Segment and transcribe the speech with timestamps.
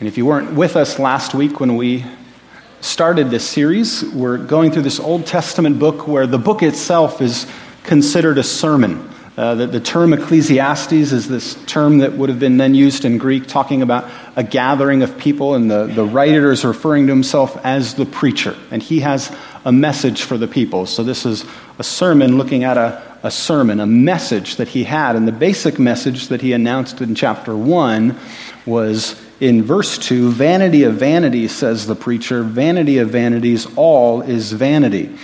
[0.00, 2.04] And if you weren't with us last week when we
[2.80, 7.46] started this series, we're going through this Old Testament book where the book itself is
[7.84, 9.08] considered a sermon.
[9.36, 13.18] Uh, the, the, term Ecclesiastes is this term that would have been then used in
[13.18, 17.56] Greek, talking about a gathering of people, and the, the writer is referring to himself
[17.64, 19.34] as the preacher, and he has
[19.64, 20.86] a message for the people.
[20.86, 21.44] So, this is
[21.78, 25.78] a sermon looking at a, a sermon, a message that he had, and the basic
[25.78, 28.18] message that he announced in chapter 1
[28.66, 34.52] was in verse 2 Vanity of vanities, says the preacher, vanity of vanities, all is
[34.52, 35.16] vanity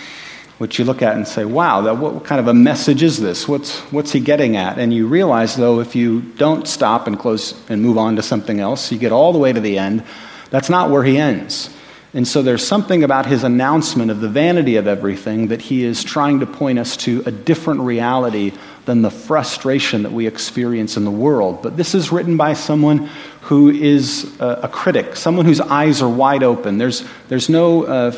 [0.58, 3.48] which you look at and say, wow, that, what kind of a message is this?
[3.48, 4.78] What's, what's he getting at?
[4.78, 8.60] And you realize, though, if you don't stop and close and move on to something
[8.60, 10.04] else, you get all the way to the end,
[10.50, 11.74] that's not where he ends.
[12.12, 16.04] And so there's something about his announcement of the vanity of everything that he is
[16.04, 18.52] trying to point us to a different reality
[18.90, 21.62] than the frustration that we experience in the world.
[21.62, 23.08] But this is written by someone
[23.42, 26.76] who is a, a critic, someone whose eyes are wide open.
[26.76, 28.12] There's, there's no uh,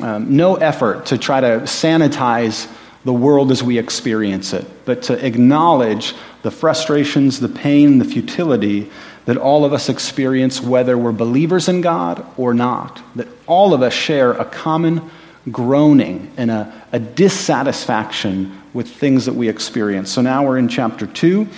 [0.00, 2.70] um, no effort to try to sanitize
[3.04, 8.90] the world as we experience it, but to acknowledge the frustrations, the pain, the futility
[9.26, 13.02] that all of us experience, whether we're believers in God or not.
[13.16, 15.10] That all of us share a common
[15.50, 20.10] groaning and a, a dissatisfaction with things that we experience.
[20.10, 21.48] So now we're in chapter 2.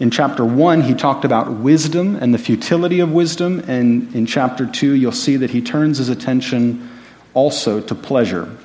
[0.00, 3.60] In chapter 1, he talked about wisdom and the futility of wisdom.
[3.68, 6.90] And in chapter 2, you'll see that he turns his attention
[7.32, 8.56] also to pleasure.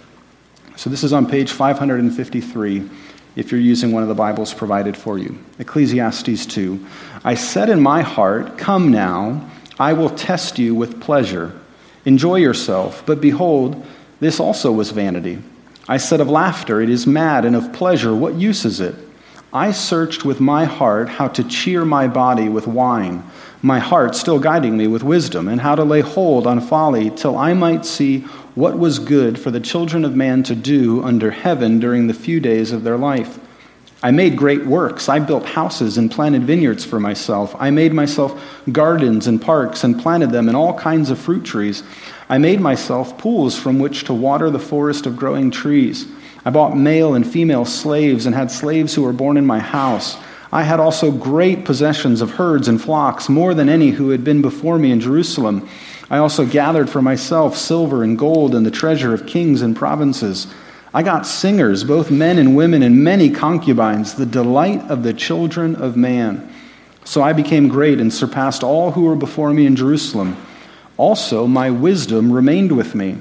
[0.76, 2.90] So this is on page 553
[3.36, 5.38] if you're using one of the Bibles provided for you.
[5.60, 6.86] Ecclesiastes 2.
[7.23, 11.58] I said in my heart, Come now, I will test you with pleasure.
[12.06, 13.06] Enjoy yourself.
[13.06, 13.86] But behold,
[14.20, 15.42] this also was vanity.
[15.90, 18.94] I said of laughter, It is mad, and of pleasure, what use is it?
[19.52, 23.23] I searched with my heart how to cheer my body with wine,
[23.64, 27.36] my heart still guiding me with wisdom, and how to lay hold on folly till
[27.36, 28.20] I might see
[28.54, 32.39] what was good for the children of man to do under heaven during the few
[32.39, 33.39] days of their life.
[34.02, 35.10] I made great works.
[35.10, 37.54] I built houses and planted vineyards for myself.
[37.60, 41.83] I made myself gardens and parks and planted them in all kinds of fruit trees.
[42.30, 46.08] I made myself pools from which to water the forest of growing trees.
[46.45, 50.17] I bought male and female slaves and had slaves who were born in my house.
[50.52, 54.42] I had also great possessions of herds and flocks, more than any who had been
[54.42, 55.67] before me in Jerusalem.
[56.10, 60.48] I also gathered for myself silver and gold and the treasure of kings and provinces.
[60.94, 65.76] I got singers, both men and women, and many concubines, the delight of the children
[65.76, 66.52] of man.
[67.04, 70.36] So I became great and surpassed all who were before me in Jerusalem.
[70.98, 73.17] Also, my wisdom remained with me,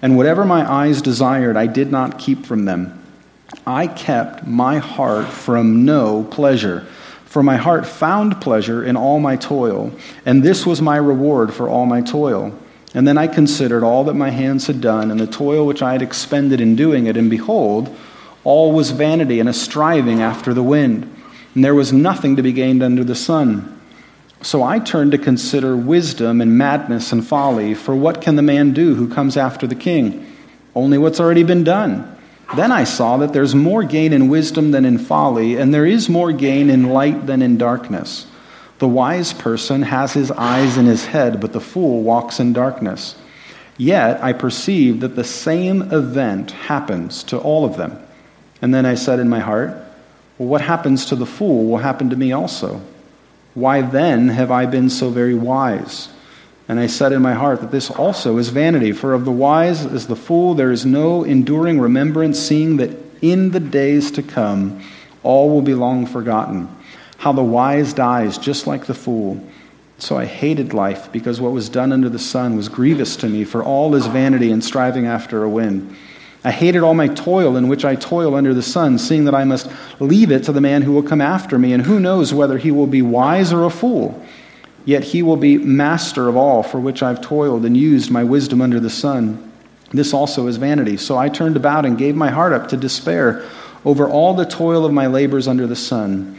[0.00, 3.02] and whatever my eyes desired, I did not keep from them.
[3.66, 6.86] I kept my heart from no pleasure
[7.28, 9.92] for my heart found pleasure in all my toil,
[10.24, 12.52] and this was my reward for all my toil.
[12.94, 15.92] And then I considered all that my hands had done, and the toil which I
[15.92, 17.94] had expended in doing it, and behold,
[18.44, 21.02] all was vanity and a striving after the wind,
[21.54, 23.78] and there was nothing to be gained under the sun.
[24.40, 28.72] So I turned to consider wisdom and madness and folly, for what can the man
[28.72, 30.24] do who comes after the king?
[30.74, 32.16] Only what's already been done.
[32.54, 36.08] Then I saw that there's more gain in wisdom than in folly, and there is
[36.08, 38.26] more gain in light than in darkness.
[38.78, 43.16] The wise person has his eyes in his head, but the fool walks in darkness.
[43.76, 47.98] Yet I perceive that the same event happens to all of them.
[48.60, 49.70] And then I said in my heart,
[50.36, 52.80] Well, what happens to the fool will happen to me also.
[53.54, 56.08] Why then have I been so very wise?
[56.68, 59.86] And I said in my heart that this also is vanity, for of the wise
[59.86, 64.82] as the fool there is no enduring remembrance, seeing that in the days to come
[65.22, 66.68] all will be long forgotten.
[67.18, 69.44] How the wise dies just like the fool.
[69.98, 73.44] So I hated life, because what was done under the sun was grievous to me,
[73.44, 75.94] for all is vanity and striving after a wind.
[76.44, 79.42] I hated all my toil in which I toil under the sun, seeing that I
[79.42, 79.68] must
[79.98, 82.70] leave it to the man who will come after me, and who knows whether he
[82.70, 84.24] will be wise or a fool.
[84.84, 88.62] Yet he will be master of all for which I've toiled and used my wisdom
[88.62, 89.52] under the sun.
[89.90, 90.96] This also is vanity.
[90.96, 93.44] So I turned about and gave my heart up to despair
[93.84, 96.38] over all the toil of my labors under the sun.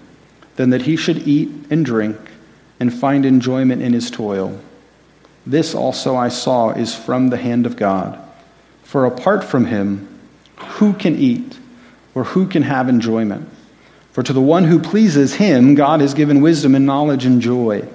[0.55, 2.17] than that he should eat and drink
[2.79, 4.59] and find enjoyment in his toil.
[5.45, 8.19] This also I saw is from the hand of God.
[8.83, 10.19] For apart from him,
[10.57, 11.57] who can eat
[12.13, 13.49] or who can have enjoyment?
[14.11, 17.87] For to the one who pleases him, God has given wisdom and knowledge and joy.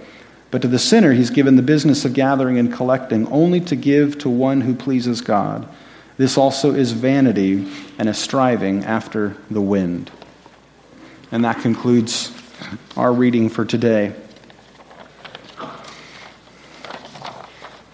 [0.50, 4.18] But to the sinner, he's given the business of gathering and collecting, only to give
[4.18, 5.68] to one who pleases God.
[6.16, 10.10] This also is vanity and a striving after the wind.
[11.30, 12.28] And that concludes
[12.96, 14.14] our reading for today.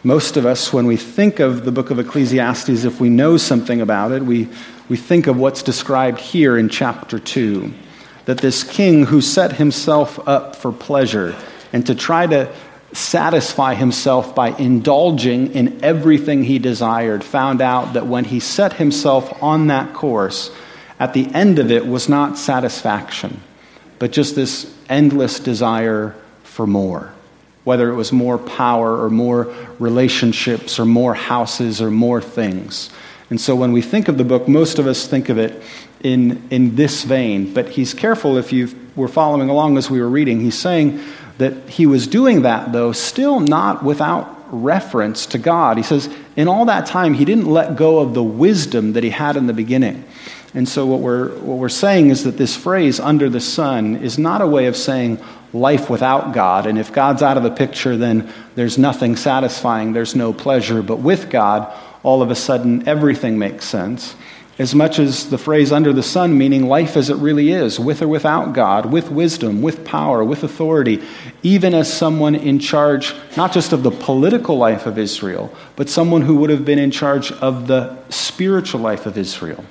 [0.05, 3.81] Most of us, when we think of the book of Ecclesiastes, if we know something
[3.81, 4.49] about it, we,
[4.89, 7.73] we think of what's described here in chapter 2
[8.25, 11.37] that this king who set himself up for pleasure
[11.73, 12.53] and to try to
[12.93, 19.43] satisfy himself by indulging in everything he desired found out that when he set himself
[19.43, 20.51] on that course,
[21.01, 23.41] at the end of it was not satisfaction,
[24.03, 26.13] but just this endless desire
[26.43, 27.13] for more
[27.63, 32.91] whether it was more power or more relationships or more houses or more things.
[33.31, 35.63] And so when we think of the book, most of us think of it
[36.03, 37.55] in, in this vein.
[37.55, 40.41] But he's careful if you were following along as we were reading.
[40.41, 41.01] He's saying
[41.39, 45.77] that he was doing that, though, still not without reference to God.
[45.77, 49.11] He says, in all that time, he didn't let go of the wisdom that he
[49.11, 50.05] had in the beginning.
[50.55, 54.19] And so, what we're, what we're saying is that this phrase, under the sun, is
[54.19, 55.19] not a way of saying
[55.55, 56.67] life without God.
[56.67, 60.83] And if God's out of the picture, then there's nothing satisfying, there's no pleasure.
[60.83, 61.73] But with God,
[62.03, 64.15] all of a sudden, everything makes sense.
[64.59, 68.03] As much as the phrase under the sun, meaning life as it really is, with
[68.03, 71.03] or without God, with wisdom, with power, with authority,
[71.43, 76.21] even as someone in charge, not just of the political life of Israel, but someone
[76.21, 79.65] who would have been in charge of the spiritual life of Israel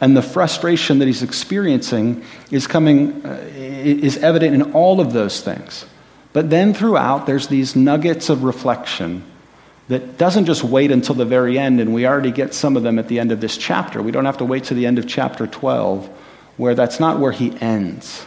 [0.00, 5.40] and the frustration that he's experiencing is coming uh, is evident in all of those
[5.40, 5.86] things.
[6.32, 9.24] But then throughout there's these nuggets of reflection
[9.88, 12.98] that doesn't just wait until the very end and we already get some of them
[12.98, 14.02] at the end of this chapter.
[14.02, 16.06] We don't have to wait to the end of chapter 12
[16.58, 18.26] where that's not where he ends.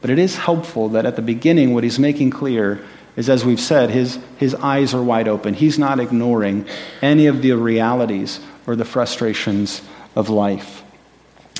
[0.00, 2.84] But it is helpful that at the beginning what he's making clear
[3.16, 5.54] is as we've said his, his eyes are wide open.
[5.54, 6.66] He's not ignoring
[7.00, 9.80] any of the realities or the frustrations
[10.14, 10.82] of life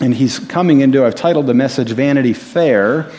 [0.00, 3.10] and he's coming into, I've titled the message Vanity Fair,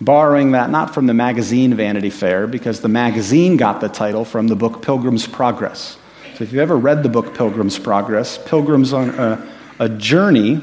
[0.00, 4.46] borrowing that not from the magazine Vanity Fair, because the magazine got the title from
[4.46, 5.98] the book Pilgrim's Progress.
[6.36, 10.60] So if you've ever read the book Pilgrim's Progress, Pilgrim's on a, a journey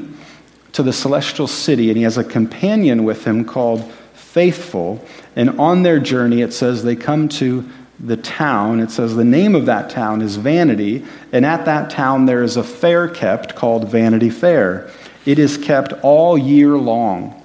[0.72, 5.04] to the celestial city, and he has a companion with him called Faithful.
[5.36, 7.70] And on their journey, it says they come to
[8.00, 8.80] the town.
[8.80, 12.58] It says the name of that town is Vanity, and at that town there is
[12.58, 14.90] a fair kept called Vanity Fair.
[15.26, 17.42] It is kept all year long.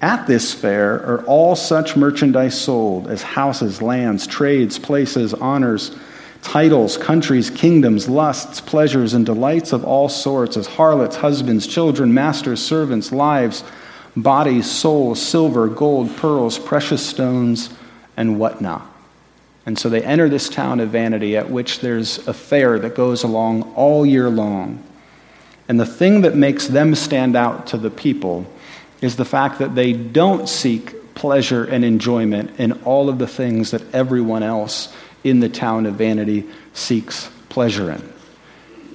[0.00, 5.96] At this fair are all such merchandise sold as houses, lands, trades, places, honors,
[6.42, 12.64] titles, countries, kingdoms, lusts, pleasures, and delights of all sorts, as harlots, husbands, children, masters,
[12.64, 13.64] servants, lives,
[14.16, 17.70] bodies, souls, silver, gold, pearls, precious stones,
[18.16, 18.86] and whatnot.
[19.66, 23.24] And so they enter this town of vanity at which there's a fair that goes
[23.24, 24.82] along all year long.
[25.68, 28.46] And the thing that makes them stand out to the people
[29.00, 33.72] is the fact that they don't seek pleasure and enjoyment in all of the things
[33.72, 34.94] that everyone else
[35.24, 38.12] in the town of Vanity seeks pleasure in.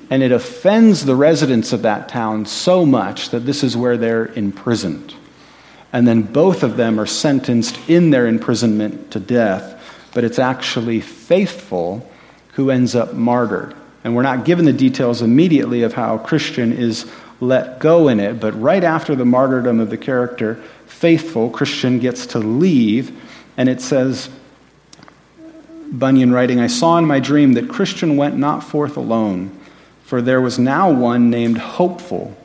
[0.10, 4.28] And it offends the residents of that town so much that this is where they're
[4.28, 5.14] imprisoned.
[5.92, 9.80] And then both of them are sentenced in their imprisonment to death,
[10.14, 12.10] but it's actually faithful
[12.54, 13.76] who ends up martyred.
[14.04, 18.40] And we're not given the details immediately of how Christian is let go in it,
[18.40, 20.56] but right after the martyrdom of the character,
[20.86, 23.18] faithful, Christian gets to leave,
[23.58, 24.30] and it says,
[25.92, 29.58] Bunyan writing, I saw in my dream that Christian went not forth alone,
[30.06, 32.36] for there was now one named Hopeful,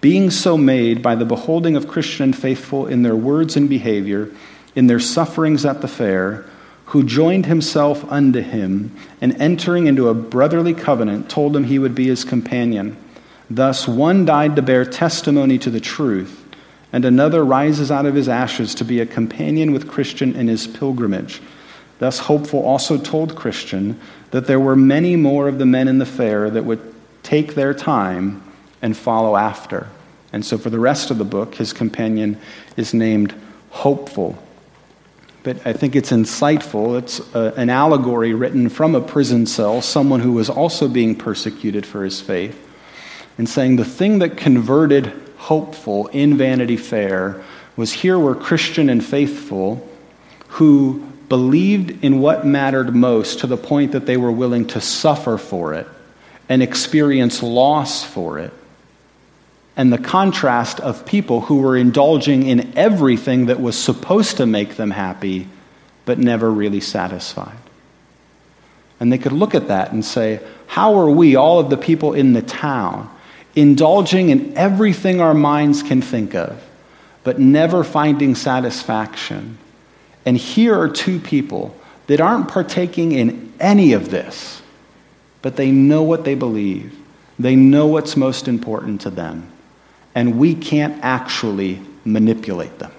[0.00, 4.30] being so made by the beholding of Christian and faithful in their words and behavior,
[4.74, 6.44] in their sufferings at the fair,
[6.88, 11.94] who joined himself unto him, and entering into a brotherly covenant, told him he would
[11.94, 12.96] be his companion.
[13.50, 16.46] Thus, one died to bear testimony to the truth,
[16.90, 20.66] and another rises out of his ashes to be a companion with Christian in his
[20.66, 21.42] pilgrimage.
[21.98, 26.06] Thus, Hopeful also told Christian that there were many more of the men in the
[26.06, 28.42] fair that would take their time
[28.80, 29.88] and follow after.
[30.32, 32.40] And so, for the rest of the book, his companion
[32.78, 33.34] is named
[33.68, 34.42] Hopeful
[35.42, 36.98] but I think it's insightful.
[36.98, 41.86] It's a, an allegory written from a prison cell, someone who was also being persecuted
[41.86, 42.58] for his faith,
[43.36, 47.42] and saying the thing that converted hopeful in Vanity Fair
[47.76, 49.88] was here were Christian and faithful
[50.48, 55.38] who believed in what mattered most to the point that they were willing to suffer
[55.38, 55.86] for it
[56.48, 58.52] and experience loss for it.
[59.78, 64.74] And the contrast of people who were indulging in everything that was supposed to make
[64.74, 65.46] them happy,
[66.04, 67.56] but never really satisfied.
[68.98, 72.12] And they could look at that and say, How are we, all of the people
[72.12, 73.08] in the town,
[73.54, 76.60] indulging in everything our minds can think of,
[77.22, 79.58] but never finding satisfaction?
[80.26, 81.76] And here are two people
[82.08, 84.60] that aren't partaking in any of this,
[85.40, 86.98] but they know what they believe.
[87.38, 89.52] They know what's most important to them.
[90.14, 92.92] And we can't actually manipulate them.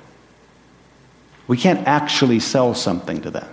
[1.48, 3.48] We can't actually sell something to them.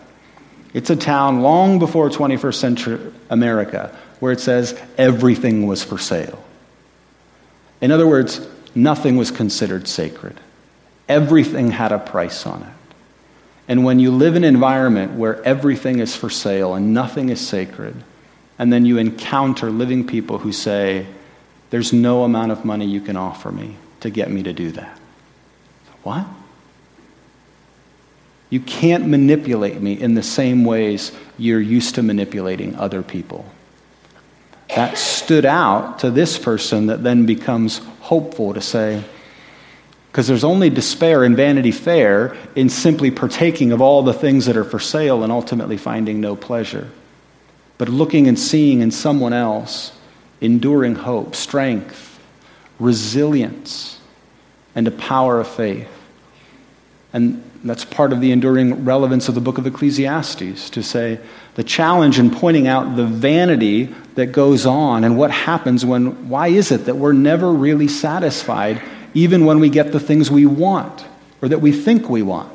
[0.75, 6.43] It's a town long before 21st century America where it says everything was for sale.
[7.81, 10.39] In other words, nothing was considered sacred.
[11.09, 12.95] Everything had a price on it.
[13.69, 17.47] And when you live in an environment where everything is for sale and nothing is
[17.47, 17.97] sacred,
[18.59, 21.07] and then you encounter living people who say,
[21.71, 24.99] There's no amount of money you can offer me to get me to do that.
[26.03, 26.27] What?
[28.51, 33.45] You can't manipulate me in the same ways you're used to manipulating other people.
[34.75, 39.03] That stood out to this person that then becomes hopeful to say,
[40.11, 44.57] because there's only despair and vanity fair in simply partaking of all the things that
[44.57, 46.89] are for sale and ultimately finding no pleasure.
[47.79, 49.93] But looking and seeing in someone else
[50.41, 52.21] enduring hope, strength,
[52.79, 53.99] resilience,
[54.75, 55.89] and a power of faith.
[57.13, 61.19] And that's part of the enduring relevance of the book of Ecclesiastes to say
[61.55, 66.49] the challenge in pointing out the vanity that goes on and what happens when, why
[66.49, 68.83] is it that we're never really satisfied
[69.15, 71.07] even when we get the things we want
[71.41, 72.53] or that we think we want.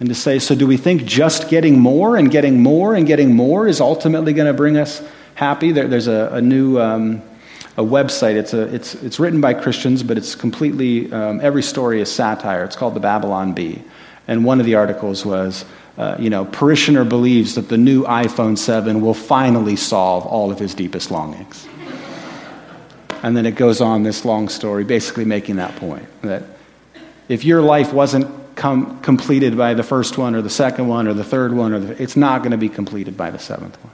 [0.00, 3.34] And to say, so do we think just getting more and getting more and getting
[3.34, 5.02] more is ultimately going to bring us
[5.40, 5.72] happy?
[5.72, 7.22] There, there's a, a new um,
[7.78, 8.34] a website.
[8.34, 12.62] It's, a, it's, it's written by Christians, but it's completely, um, every story is satire.
[12.62, 13.82] It's called the Babylon Bee.
[14.28, 15.64] And one of the articles was,
[15.96, 20.58] uh, you know, parishioner believes that the new iPhone 7 will finally solve all of
[20.58, 21.66] his deepest longings.
[23.22, 26.42] And then it goes on this long story, basically making that point that
[27.28, 31.14] if your life wasn't com- completed by the first one or the second one or
[31.14, 33.92] the third one, or the, it's not going to be completed by the seventh one.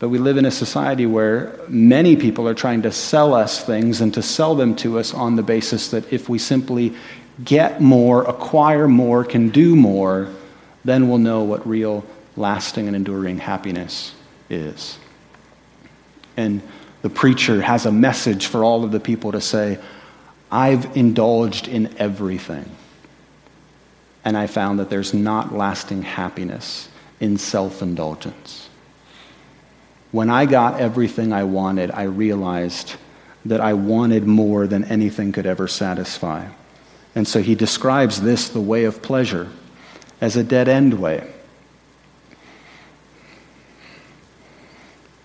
[0.00, 4.00] But we live in a society where many people are trying to sell us things
[4.00, 6.94] and to sell them to us on the basis that if we simply
[7.44, 10.28] get more, acquire more, can do more,
[10.86, 12.02] then we'll know what real,
[12.34, 14.14] lasting, and enduring happiness
[14.48, 14.98] is.
[16.34, 16.62] And
[17.02, 19.78] the preacher has a message for all of the people to say,
[20.50, 22.64] I've indulged in everything.
[24.24, 26.88] And I found that there's not lasting happiness
[27.20, 28.69] in self indulgence.
[30.12, 32.94] When I got everything I wanted, I realized
[33.44, 36.48] that I wanted more than anything could ever satisfy.
[37.14, 39.48] And so he describes this, the way of pleasure,
[40.20, 41.32] as a dead end way.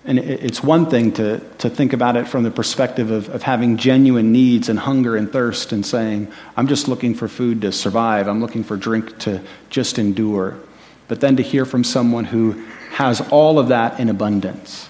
[0.08, 3.78] And it's one thing to, to think about it from the perspective of, of having
[3.78, 8.28] genuine needs and hunger and thirst and saying, I'm just looking for food to survive,
[8.28, 10.60] I'm looking for drink to just endure.
[11.08, 12.64] But then to hear from someone who
[12.96, 14.88] has all of that in abundance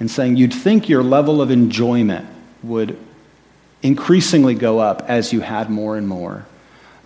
[0.00, 2.26] and saying, you'd think your level of enjoyment
[2.64, 2.98] would
[3.84, 6.44] increasingly go up as you had more and more.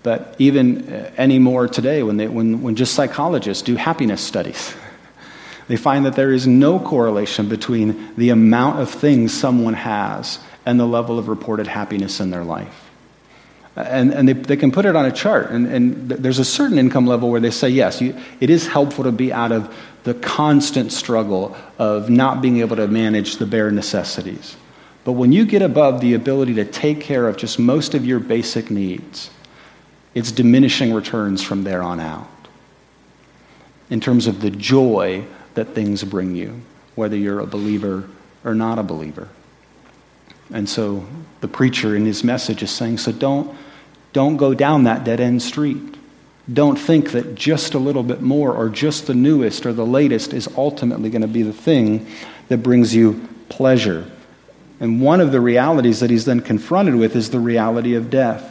[0.03, 4.75] But even uh, anymore today, when, they, when, when just psychologists do happiness studies,
[5.69, 10.81] they find that there is no correlation between the amount of things someone has and
[10.81, 12.90] the level of reported happiness in their life.
[13.87, 15.51] And, and they, they can put it on a chart.
[15.51, 19.05] And, and there's a certain income level where they say, yes, you, it is helpful
[19.05, 23.71] to be out of the constant struggle of not being able to manage the bare
[23.71, 24.57] necessities.
[25.05, 28.19] But when you get above the ability to take care of just most of your
[28.19, 29.31] basic needs,
[30.15, 32.29] it's diminishing returns from there on out.
[33.89, 36.61] In terms of the joy that things bring you,
[36.95, 38.09] whether you're a believer
[38.45, 39.29] or not a believer.
[40.53, 41.07] And so
[41.41, 43.57] the preacher in his message is saying, so don't,
[44.13, 45.97] don't go down that dead end street.
[46.53, 50.33] Don't think that just a little bit more or just the newest or the latest
[50.33, 52.07] is ultimately going to be the thing
[52.49, 54.11] that brings you pleasure.
[54.81, 58.47] And one of the realities that he's then confronted with is the reality of death.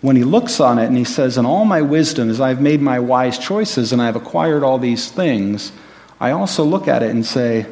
[0.00, 2.80] When he looks on it and he says, In all my wisdom, as I've made
[2.80, 5.72] my wise choices and I've acquired all these things,
[6.18, 7.66] I also look at it and say,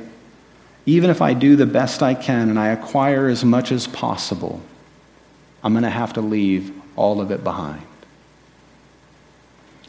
[0.89, 4.63] even if I do the best I can and I acquire as much as possible,
[5.63, 7.83] I'm going to have to leave all of it behind.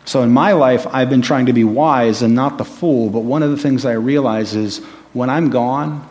[0.05, 3.19] So in my life, I've been trying to be wise and not the fool, but
[3.19, 4.77] one of the things I realize is
[5.13, 6.09] when I'm gone,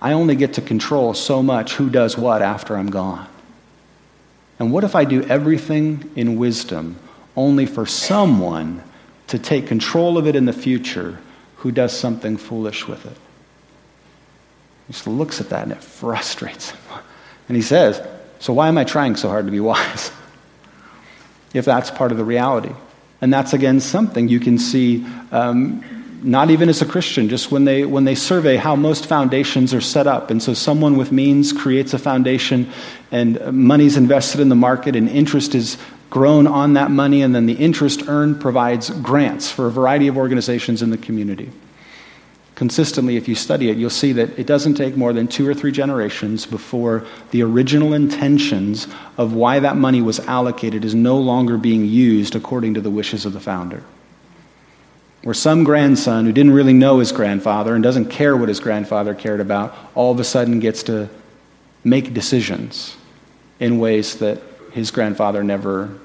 [0.00, 3.26] I only get to control so much who does what after I'm gone.
[4.58, 6.98] And what if I do everything in wisdom
[7.36, 8.82] only for someone
[9.28, 11.18] to take control of it in the future
[11.56, 13.16] who does something foolish with it?
[14.86, 16.80] He just looks at that and it frustrates him.
[17.48, 18.00] And he says,
[18.40, 20.10] So why am I trying so hard to be wise?
[21.54, 22.72] if that's part of the reality.
[23.20, 25.84] And that's, again, something you can see um,
[26.22, 29.80] not even as a Christian, just when they, when they survey how most foundations are
[29.80, 30.30] set up.
[30.30, 32.70] And so someone with means creates a foundation,
[33.10, 35.76] and money's invested in the market, and interest is
[36.08, 40.16] grown on that money, and then the interest earned provides grants for a variety of
[40.16, 41.50] organizations in the community.
[42.60, 45.54] Consistently, if you study it, you'll see that it doesn't take more than two or
[45.54, 48.86] three generations before the original intentions
[49.16, 53.24] of why that money was allocated is no longer being used according to the wishes
[53.24, 53.82] of the founder.
[55.22, 59.14] Where some grandson who didn't really know his grandfather and doesn't care what his grandfather
[59.14, 61.08] cared about all of a sudden gets to
[61.82, 62.94] make decisions
[63.58, 64.38] in ways that
[64.72, 65.98] his grandfather never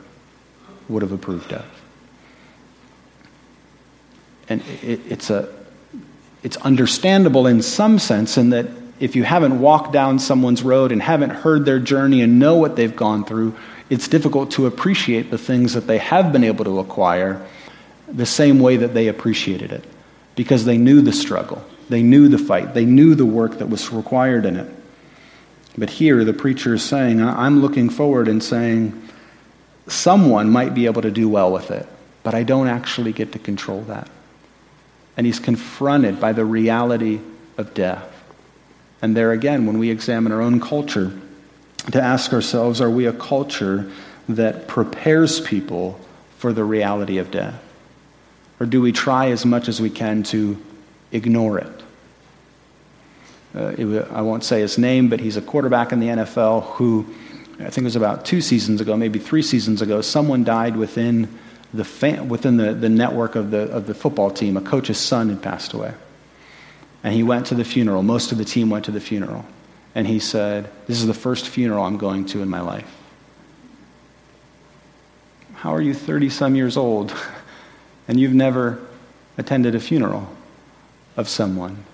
[0.88, 1.66] would have approved of.
[4.48, 5.65] And it, it's, a,
[6.46, 8.68] it's understandable in some sense in that
[9.00, 12.76] if you haven't walked down someone's road and haven't heard their journey and know what
[12.76, 13.56] they've gone through,
[13.90, 17.44] it's difficult to appreciate the things that they have been able to acquire
[18.08, 19.84] the same way that they appreciated it
[20.36, 23.92] because they knew the struggle, they knew the fight, they knew the work that was
[23.92, 24.70] required in it.
[25.76, 29.10] But here, the preacher is saying, I'm looking forward and saying,
[29.88, 31.88] someone might be able to do well with it,
[32.22, 34.08] but I don't actually get to control that.
[35.18, 37.20] And he's confronted by the reality
[37.58, 38.12] of death.
[39.02, 41.12] And there again, when we examine our own culture,
[41.92, 43.92] to ask ourselves, are we a culture
[44.28, 46.00] that prepares people
[46.38, 47.62] for the reality of death?
[48.60, 50.62] Or do we try as much as we can to
[51.12, 51.84] ignore it?
[53.54, 57.06] Uh, it, I won't say his name, but he's a quarterback in the NFL who,
[57.60, 61.30] I think it was about two seasons ago, maybe three seasons ago, someone died within
[61.74, 64.58] the, fan, within the, the network of the, of the football team.
[64.58, 65.94] A coach's son had passed away.
[67.04, 68.02] And he went to the funeral.
[68.04, 69.46] Most of the team went to the funeral.
[69.94, 72.92] And he said, This is the first funeral I'm going to in my life.
[75.54, 77.14] How are you 30 some years old?
[78.08, 78.80] and you've never
[79.38, 80.28] attended a funeral
[81.18, 81.86] of someone.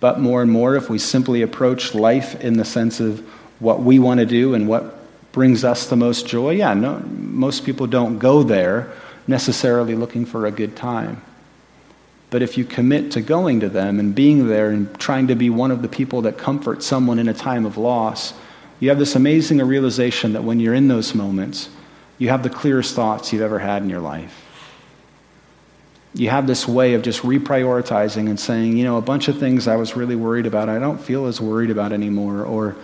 [0.00, 3.20] But more and more, if we simply approach life in the sense of
[3.60, 4.99] what we want to do and what
[5.32, 8.92] brings us the most joy, yeah, no, most people don't go there
[9.26, 11.22] necessarily looking for a good time.
[12.30, 15.50] But if you commit to going to them and being there and trying to be
[15.50, 18.34] one of the people that comfort someone in a time of loss,
[18.78, 21.68] you have this amazing realization that when you're in those moments,
[22.18, 24.46] you have the clearest thoughts you've ever had in your life.
[26.14, 29.68] You have this way of just reprioritizing and saying, you know, a bunch of things
[29.68, 32.42] I was really worried about, I don't feel as worried about anymore.
[32.44, 32.76] Or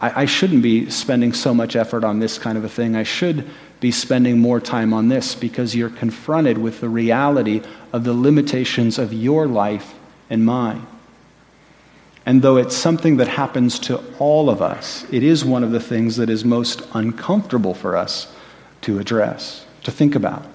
[0.00, 2.96] I, I shouldn't be spending so much effort on this kind of a thing.
[2.96, 3.48] I should
[3.80, 7.62] be spending more time on this because you're confronted with the reality
[7.92, 9.94] of the limitations of your life
[10.28, 10.86] and mine.
[12.26, 15.80] And though it's something that happens to all of us, it is one of the
[15.80, 18.32] things that is most uncomfortable for us
[18.82, 20.46] to address, to think about.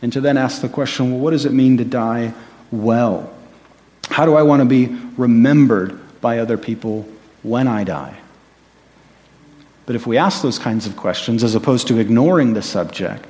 [0.00, 2.32] And to then ask the question well, what does it mean to die
[2.70, 3.32] well?
[4.08, 7.06] How do I want to be remembered by other people
[7.42, 8.18] when I die?
[9.86, 13.26] But if we ask those kinds of questions, as opposed to ignoring the subject,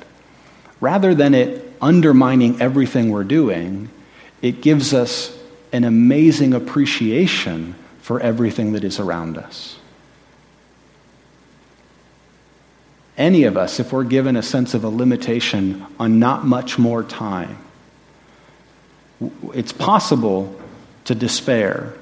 [0.80, 3.88] rather than it undermining everything we're doing,
[4.42, 5.36] it gives us
[5.72, 9.78] an amazing appreciation for everything that is around us.
[13.16, 17.02] any of us, if we're given a sense of a limitation on not much more
[17.02, 17.58] time,
[19.54, 20.58] it's possible
[21.04, 21.94] to despair,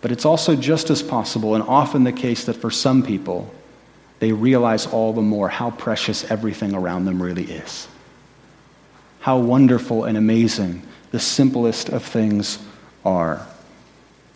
[0.00, 3.52] but it's also just as possible, and often the case, that for some people,
[4.18, 7.88] they realize all the more how precious everything around them really is.
[9.20, 12.58] How wonderful and amazing the simplest of things
[13.04, 13.46] are.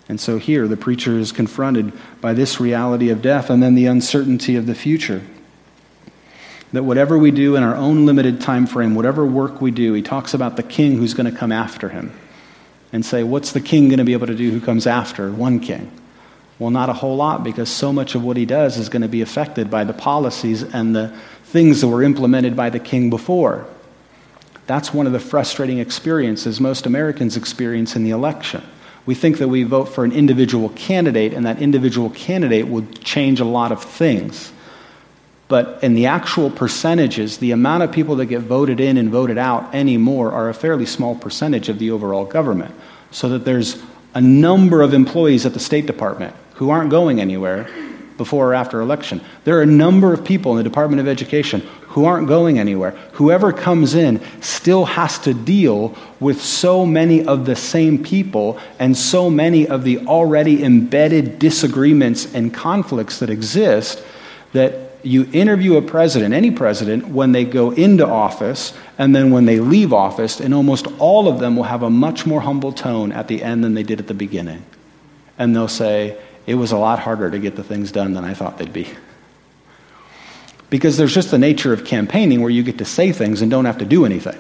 [0.09, 3.87] And so here, the preacher is confronted by this reality of death and then the
[3.87, 5.23] uncertainty of the future
[6.73, 10.03] that whatever we do in our own limited time frame, whatever work we do, he
[10.03, 12.13] talks about the king who's going to come after him
[12.93, 15.61] and say, What's the king going to be able to do who comes after one
[15.61, 15.91] king?
[16.61, 19.09] Well, not a whole lot because so much of what he does is going to
[19.09, 21.09] be affected by the policies and the
[21.45, 23.67] things that were implemented by the king before.
[24.67, 28.63] That's one of the frustrating experiences most Americans experience in the election.
[29.07, 33.41] We think that we vote for an individual candidate, and that individual candidate will change
[33.41, 34.53] a lot of things.
[35.49, 39.39] But in the actual percentages, the amount of people that get voted in and voted
[39.39, 42.75] out anymore are a fairly small percentage of the overall government.
[43.13, 43.83] So that there's
[44.15, 47.67] a number of employees at the State Department who aren't going anywhere
[48.19, 49.19] before or after election.
[49.45, 52.91] There are a number of people in the Department of Education who aren't going anywhere.
[53.13, 58.95] Whoever comes in still has to deal with so many of the same people and
[58.95, 64.05] so many of the already embedded disagreements and conflicts that exist
[64.53, 69.47] that you interview a president, any president, when they go into office and then when
[69.47, 73.13] they leave office, and almost all of them will have a much more humble tone
[73.13, 74.63] at the end than they did at the beginning.
[75.39, 76.19] And they'll say,
[76.51, 78.89] It was a lot harder to get the things done than I thought they'd be.
[80.69, 83.67] Because there's just the nature of campaigning where you get to say things and don't
[83.67, 84.37] have to do anything,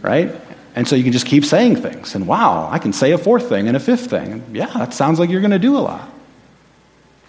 [0.00, 0.32] right?
[0.76, 2.14] And so you can just keep saying things.
[2.14, 4.44] And wow, I can say a fourth thing and a fifth thing.
[4.52, 6.08] Yeah, that sounds like you're going to do a lot.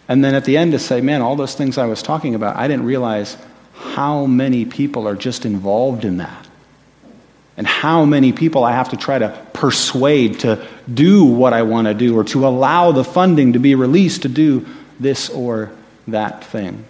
[0.08, 2.58] And then at the end to say, man, all those things I was talking about,
[2.58, 3.38] I didn't realize
[3.74, 6.48] how many people are just involved in that.
[7.58, 9.30] And how many people I have to try to
[9.66, 13.74] persuade to do what I want to do or to allow the funding to be
[13.74, 14.64] released to do
[15.00, 15.72] this or
[16.08, 16.86] that thing.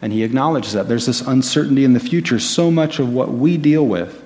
[0.00, 0.86] And he acknowledges that.
[0.86, 2.38] There's this uncertainty in the future.
[2.38, 4.22] So much of what we deal with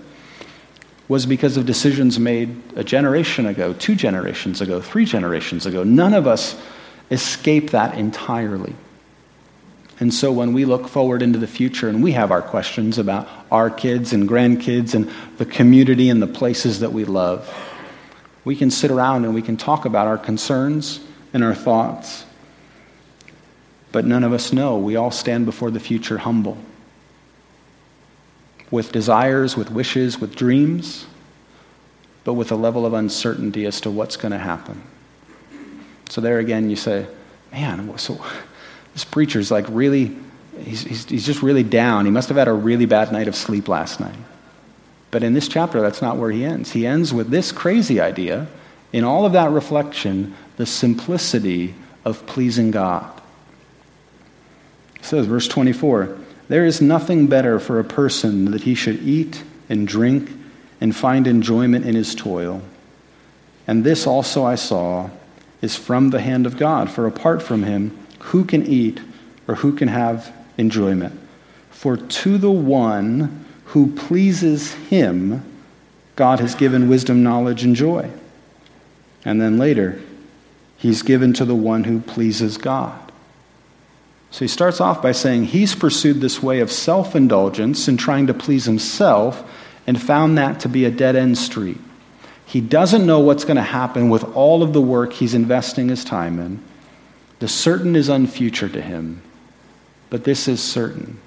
[1.09, 5.85] was because of decisions made a generation ago, two generations ago, three generations ago.
[5.85, 6.55] None of us
[7.11, 8.75] escape that entirely.
[9.99, 13.29] And so when we look forward into the future and we have our questions about
[13.51, 17.53] our kids and grandkids and the community and the places that we love,
[18.45, 21.01] we can sit around and we can talk about our concerns
[21.33, 22.25] and our thoughts.
[23.91, 24.77] But none of us know.
[24.77, 26.59] We all stand before the future humble,
[28.71, 31.07] with desires, with wishes, with dreams,
[32.25, 34.83] but with a level of uncertainty as to what's going to happen.
[36.11, 37.07] So there again, you say,
[37.51, 38.21] man, so
[38.97, 40.17] this preacher's like really,
[40.59, 42.07] he's, he's, he's just really down.
[42.07, 44.17] He must have had a really bad night of sleep last night.
[45.11, 46.73] But in this chapter, that's not where he ends.
[46.73, 48.47] He ends with this crazy idea,
[48.95, 51.75] in all of that reflection, the simplicity
[52.07, 53.21] of pleasing God.
[54.95, 56.17] It says, verse 24,
[56.49, 60.31] there is nothing better for a person that he should eat and drink
[60.81, 62.63] and find enjoyment in his toil.
[63.67, 65.11] And this also I saw
[65.61, 66.91] is from the hand of God.
[66.91, 69.01] For apart from him, who can eat
[69.49, 71.19] or who can have enjoyment?
[71.71, 75.45] For to the one who pleases him,
[76.15, 78.11] God has given wisdom, knowledge, and joy.
[79.25, 80.01] And then later,
[80.79, 83.01] he's given to the one who pleases God.
[84.31, 88.27] So he starts off by saying he's pursued this way of self indulgence and trying
[88.27, 89.43] to please himself
[89.87, 91.79] and found that to be a dead end street.
[92.45, 96.05] He doesn't know what's going to happen with all of the work he's investing his
[96.05, 96.63] time in.
[97.39, 99.23] The certain is unfuture to him,
[100.09, 101.21] but this is certain.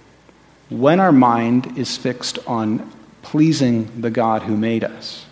[0.69, 2.91] When our mind is fixed on
[3.21, 5.25] pleasing the God who made us,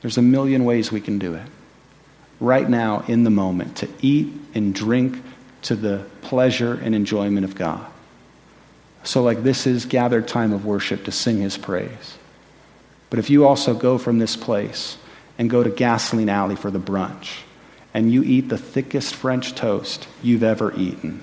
[0.00, 1.46] there's a million ways we can do it.
[2.38, 5.22] Right now, in the moment, to eat and drink
[5.62, 7.84] to the pleasure and enjoyment of God.
[9.04, 12.18] So, like, this is gathered time of worship to sing his praise.
[13.08, 14.98] But if you also go from this place
[15.38, 17.38] and go to Gasoline Alley for the brunch,
[17.96, 21.18] and you eat the thickest French toast you've ever eaten,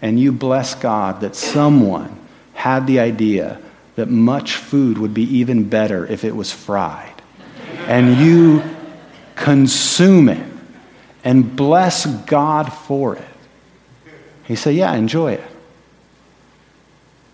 [0.00, 2.18] and you bless God that someone
[2.54, 3.60] had the idea
[3.96, 7.12] that much food would be even better if it was fried,
[7.86, 8.62] and you
[9.34, 10.50] consume it
[11.22, 13.28] and bless God for it.
[14.44, 15.34] He said, Yeah, enjoy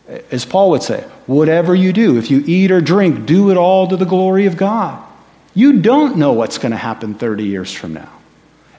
[0.08, 0.24] it.
[0.32, 3.86] As Paul would say, whatever you do, if you eat or drink, do it all
[3.86, 5.00] to the glory of God.
[5.54, 8.10] You don't know what's going to happen 30 years from now.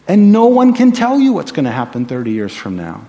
[0.08, 3.06] And no one can tell you what's going to happen 30 years from now.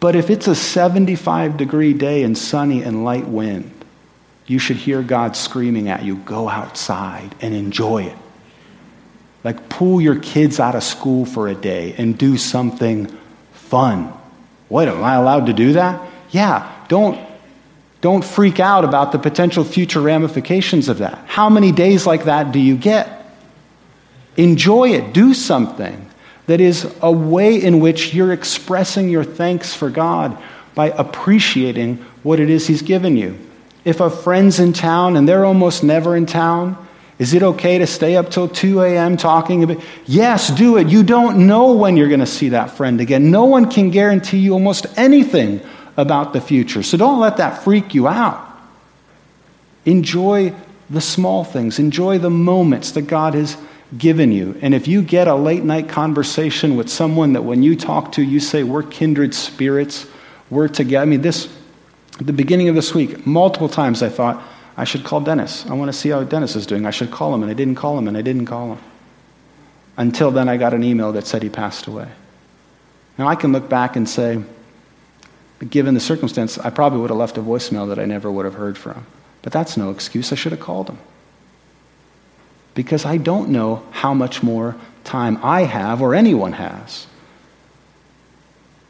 [0.00, 3.72] But if it's a 75 degree day and sunny and light wind,
[4.46, 8.16] you should hear God screaming at you go outside and enjoy it.
[9.42, 13.06] Like pull your kids out of school for a day and do something
[13.52, 14.12] fun.
[14.68, 16.06] What, am I allowed to do that?
[16.30, 17.18] Yeah, don't,
[18.00, 21.18] don't freak out about the potential future ramifications of that.
[21.26, 23.23] How many days like that do you get?
[24.36, 25.12] Enjoy it.
[25.12, 26.10] Do something
[26.46, 30.36] that is a way in which you're expressing your thanks for God
[30.74, 33.38] by appreciating what it is He's given you.
[33.84, 36.76] If a friend's in town and they're almost never in town,
[37.18, 39.16] is it okay to stay up till 2 a.m.
[39.16, 39.82] talking about?
[40.04, 40.88] Yes, do it.
[40.88, 43.30] You don't know when you're going to see that friend again.
[43.30, 45.60] No one can guarantee you almost anything
[45.96, 46.82] about the future.
[46.82, 48.50] So don't let that freak you out.
[49.84, 50.52] Enjoy
[50.90, 53.56] the small things, enjoy the moments that God has
[53.98, 54.58] given you.
[54.62, 58.22] And if you get a late night conversation with someone that when you talk to,
[58.22, 60.06] you say, We're kindred spirits,
[60.50, 61.02] we're together.
[61.02, 61.48] I mean, this,
[62.18, 64.42] the beginning of this week, multiple times I thought,
[64.76, 65.66] I should call Dennis.
[65.66, 66.84] I want to see how Dennis is doing.
[66.84, 67.42] I should call him.
[67.42, 68.78] And I didn't call him, and I didn't call him.
[69.96, 72.08] Until then, I got an email that said he passed away.
[73.16, 74.42] Now, I can look back and say,
[75.70, 78.54] given the circumstance, I probably would have left a voicemail that I never would have
[78.54, 79.06] heard from.
[79.42, 80.32] But that's no excuse.
[80.32, 80.98] I should have called him.
[82.74, 87.06] Because I don't know how much more time I have or anyone has.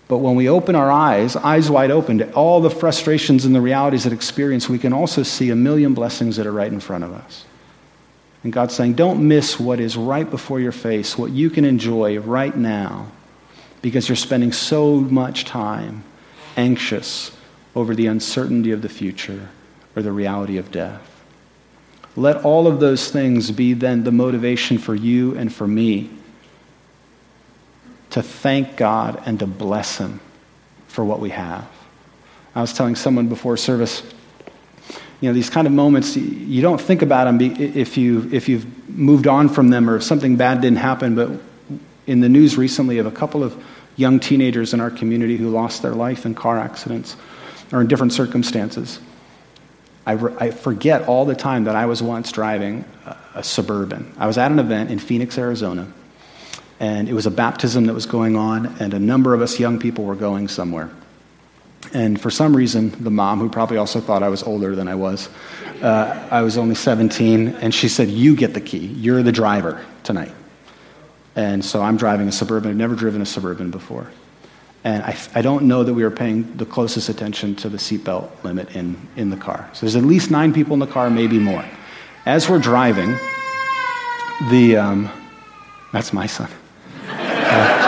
[0.06, 3.60] But when we open our eyes, eyes wide open to all the frustrations and the
[3.60, 7.04] realities that experience, we can also see a million blessings that are right in front
[7.04, 7.44] of us.
[8.42, 12.20] And God's saying, don't miss what is right before your face, what you can enjoy
[12.20, 13.10] right now,
[13.80, 16.04] because you're spending so much time
[16.56, 17.34] anxious
[17.74, 19.48] over the uncertainty of the future
[19.96, 21.13] or the reality of death.
[22.16, 26.10] Let all of those things be then the motivation for you and for me
[28.10, 30.20] to thank God and to bless Him
[30.86, 31.68] for what we have.
[32.54, 34.02] I was telling someone before service,
[35.20, 38.88] you know, these kind of moments, you don't think about them if, you, if you've
[38.88, 41.16] moved on from them or if something bad didn't happen.
[41.16, 41.40] But
[42.06, 43.60] in the news recently of a couple of
[43.96, 47.16] young teenagers in our community who lost their life in car accidents
[47.72, 49.00] or in different circumstances.
[50.06, 54.12] I, re- I forget all the time that I was once driving a, a suburban.
[54.18, 55.90] I was at an event in Phoenix, Arizona,
[56.80, 59.78] and it was a baptism that was going on, and a number of us young
[59.78, 60.90] people were going somewhere.
[61.92, 64.94] And for some reason, the mom, who probably also thought I was older than I
[64.94, 65.28] was,
[65.82, 68.86] uh, I was only 17, and she said, You get the key.
[68.86, 70.32] You're the driver tonight.
[71.36, 72.70] And so I'm driving a Suburban.
[72.70, 74.10] I've never driven a Suburban before.
[74.84, 78.44] And I, I don't know that we were paying the closest attention to the seatbelt
[78.44, 79.68] limit in, in the car.
[79.72, 81.64] So there's at least nine people in the car, maybe more.
[82.26, 83.16] As we're driving,
[84.50, 85.10] the, um,
[85.92, 86.50] that's my son.
[87.08, 87.80] Uh,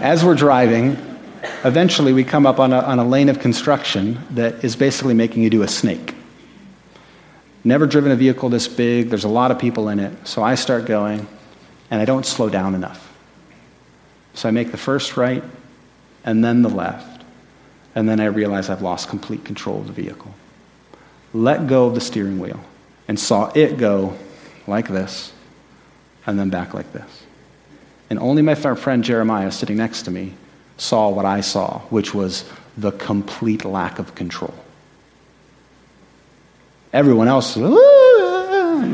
[0.00, 0.98] as we're driving,
[1.64, 5.42] eventually we come up on a, on a lane of construction that is basically making
[5.42, 6.14] you do a snake.
[7.62, 10.28] Never driven a vehicle this big, there's a lot of people in it.
[10.28, 11.26] So I start going,
[11.90, 13.03] and I don't slow down enough.
[14.34, 15.42] So I make the first right
[16.24, 17.22] and then the left,
[17.94, 20.34] and then I realize I've lost complete control of the vehicle.
[21.32, 22.60] Let go of the steering wheel
[23.08, 24.16] and saw it go
[24.66, 25.32] like this
[26.26, 27.24] and then back like this.
[28.10, 30.34] And only my friend Jeremiah, sitting next to me,
[30.76, 32.44] saw what I saw, which was
[32.76, 34.54] the complete lack of control.
[36.92, 37.76] Everyone else, moving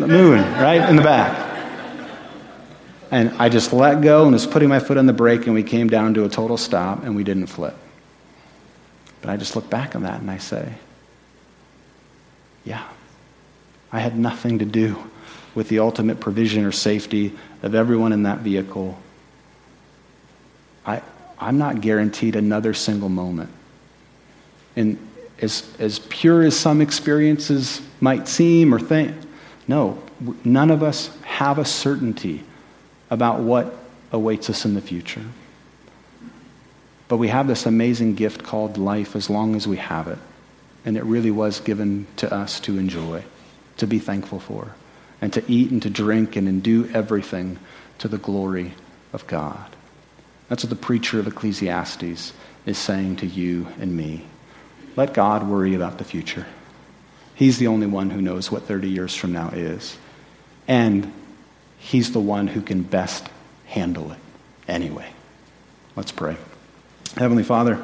[0.09, 1.50] right in the back.
[3.11, 5.65] And I just let go and was putting my foot on the brake, and we
[5.65, 7.75] came down to a total stop, and we didn't flip.
[9.21, 10.73] But I just look back on that and I say,
[12.65, 12.87] yeah,
[13.93, 14.97] I had nothing to do
[15.55, 18.99] with the ultimate provision or safety of everyone in that vehicle.
[20.87, 21.03] I,
[21.39, 23.51] I'm not guaranteed another single moment.
[24.77, 24.99] And
[25.43, 29.15] as, as pure as some experiences might seem or think,
[29.67, 30.03] no,
[30.45, 32.45] none of us have a certainty
[33.11, 33.75] about what
[34.13, 35.25] awaits us in the future.
[37.09, 40.19] But we have this amazing gift called life as long as we have it.
[40.85, 43.25] And it really was given to us to enjoy,
[43.79, 44.75] to be thankful for,
[45.21, 47.59] and to eat and to drink and do everything
[47.99, 48.75] to the glory
[49.13, 49.77] of God.
[50.49, 52.33] That's what the preacher of Ecclesiastes
[52.65, 54.25] is saying to you and me.
[54.97, 56.47] Let God worry about the future.
[57.35, 59.97] He's the only one who knows what 30 years from now is.
[60.69, 61.13] And
[61.81, 63.27] He's the one who can best
[63.65, 64.19] handle it
[64.69, 65.09] anyway.
[65.97, 66.37] Let's pray.
[67.17, 67.83] Heavenly Father,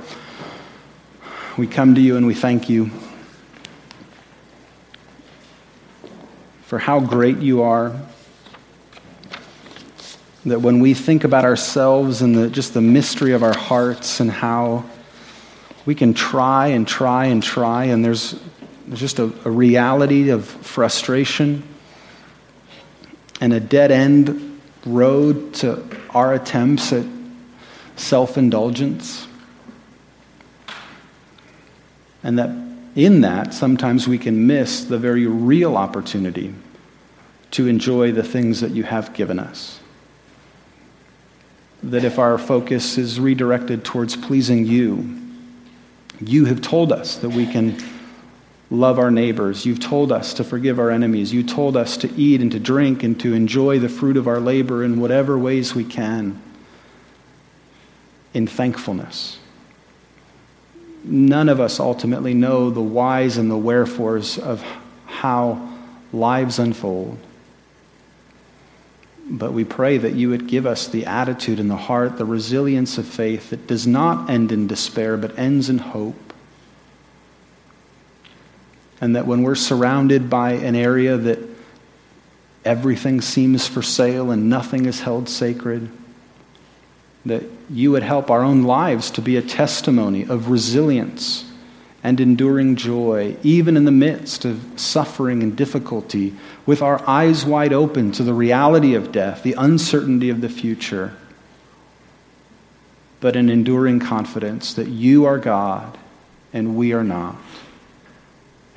[1.56, 2.90] we come to you and we thank you
[6.66, 7.96] for how great you are.
[10.44, 14.30] That when we think about ourselves and the, just the mystery of our hearts and
[14.30, 14.84] how
[15.86, 18.38] we can try and try and try, and there's,
[18.86, 21.64] there's just a, a reality of frustration
[23.40, 27.04] and a dead end road to our attempts at
[27.96, 29.26] self indulgence.
[32.22, 32.50] And that
[32.96, 36.54] in that, sometimes we can miss the very real opportunity
[37.52, 39.80] to enjoy the things that you have given us.
[41.82, 45.20] That if our focus is redirected towards pleasing you,
[46.20, 47.78] you have told us that we can
[48.70, 49.64] love our neighbors.
[49.64, 51.32] You've told us to forgive our enemies.
[51.32, 54.40] You told us to eat and to drink and to enjoy the fruit of our
[54.40, 56.42] labor in whatever ways we can
[58.34, 59.38] in thankfulness.
[61.04, 64.62] None of us ultimately know the whys and the wherefores of
[65.06, 65.72] how
[66.12, 67.18] lives unfold.
[69.28, 72.98] But we pray that you would give us the attitude and the heart, the resilience
[72.98, 76.25] of faith that does not end in despair, but ends in hope.
[79.00, 81.38] And that when we're surrounded by an area that
[82.64, 85.90] everything seems for sale and nothing is held sacred,
[87.26, 91.44] that you would help our own lives to be a testimony of resilience
[92.02, 96.32] and enduring joy, even in the midst of suffering and difficulty,
[96.64, 101.16] with our eyes wide open to the reality of death, the uncertainty of the future,
[103.18, 105.98] but an enduring confidence that you are God
[106.52, 107.36] and we are not.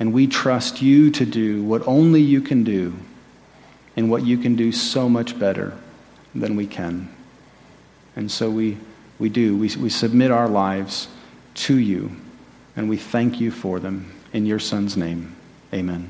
[0.00, 2.94] And we trust you to do what only you can do
[3.96, 5.76] and what you can do so much better
[6.34, 7.14] than we can.
[8.16, 8.78] And so we,
[9.18, 9.56] we do.
[9.56, 11.08] We, we submit our lives
[11.54, 12.10] to you.
[12.76, 14.12] And we thank you for them.
[14.32, 15.36] In your Son's name,
[15.74, 16.08] amen.